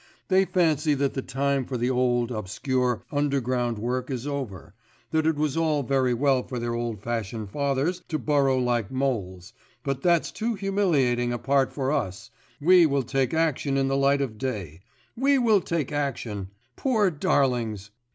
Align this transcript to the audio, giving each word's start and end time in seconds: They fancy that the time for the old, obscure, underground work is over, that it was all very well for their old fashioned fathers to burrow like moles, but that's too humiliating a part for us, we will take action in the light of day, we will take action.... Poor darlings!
They 0.29 0.45
fancy 0.45 0.95
that 0.95 1.13
the 1.13 1.21
time 1.21 1.63
for 1.63 1.77
the 1.77 1.91
old, 1.91 2.31
obscure, 2.31 3.03
underground 3.11 3.77
work 3.77 4.09
is 4.09 4.25
over, 4.25 4.73
that 5.11 5.27
it 5.27 5.35
was 5.35 5.55
all 5.55 5.83
very 5.83 6.11
well 6.15 6.41
for 6.41 6.57
their 6.57 6.73
old 6.73 7.03
fashioned 7.03 7.51
fathers 7.51 8.01
to 8.07 8.17
burrow 8.17 8.57
like 8.57 8.89
moles, 8.89 9.53
but 9.83 10.01
that's 10.01 10.31
too 10.31 10.55
humiliating 10.55 11.31
a 11.31 11.37
part 11.37 11.71
for 11.71 11.91
us, 11.91 12.31
we 12.59 12.87
will 12.87 13.03
take 13.03 13.31
action 13.35 13.77
in 13.77 13.89
the 13.89 13.95
light 13.95 14.21
of 14.21 14.39
day, 14.39 14.79
we 15.15 15.37
will 15.37 15.61
take 15.61 15.91
action.... 15.91 16.49
Poor 16.75 17.11
darlings! 17.11 17.91